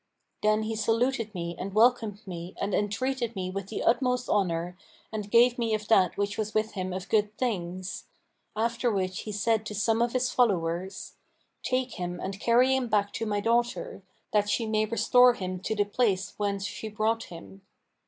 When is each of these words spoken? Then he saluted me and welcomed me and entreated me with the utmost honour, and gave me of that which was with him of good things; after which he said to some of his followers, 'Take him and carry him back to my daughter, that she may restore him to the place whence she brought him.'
Then 0.41 0.63
he 0.63 0.75
saluted 0.75 1.35
me 1.35 1.55
and 1.59 1.75
welcomed 1.75 2.25
me 2.25 2.55
and 2.59 2.73
entreated 2.73 3.35
me 3.35 3.51
with 3.51 3.67
the 3.67 3.83
utmost 3.83 4.29
honour, 4.31 4.75
and 5.11 5.29
gave 5.29 5.59
me 5.59 5.75
of 5.75 5.87
that 5.89 6.17
which 6.17 6.39
was 6.39 6.55
with 6.55 6.71
him 6.71 6.91
of 6.91 7.07
good 7.07 7.37
things; 7.37 8.05
after 8.55 8.89
which 8.91 9.19
he 9.19 9.31
said 9.31 9.63
to 9.67 9.75
some 9.75 10.01
of 10.01 10.13
his 10.13 10.31
followers, 10.31 11.17
'Take 11.61 11.91
him 11.99 12.19
and 12.19 12.39
carry 12.39 12.75
him 12.75 12.87
back 12.87 13.13
to 13.13 13.27
my 13.27 13.41
daughter, 13.41 14.01
that 14.33 14.49
she 14.49 14.65
may 14.65 14.85
restore 14.85 15.35
him 15.35 15.59
to 15.59 15.75
the 15.75 15.85
place 15.85 16.33
whence 16.37 16.65
she 16.65 16.89
brought 16.89 17.25
him.' 17.25 17.61